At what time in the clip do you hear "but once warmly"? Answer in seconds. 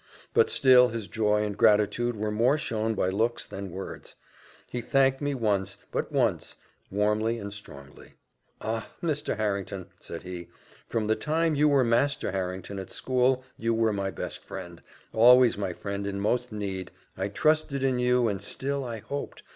5.91-7.37